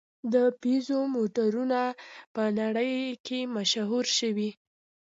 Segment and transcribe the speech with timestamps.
[0.33, 1.79] د پيژو موټرونه
[2.35, 2.93] په نړۍ
[3.25, 4.49] کې مشهور شوي.